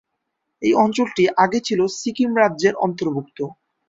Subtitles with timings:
[0.61, 3.37] এই অঞ্চলটি আগে ছিল সিকিম রাজ্যের অন্তর্ভুক্ত।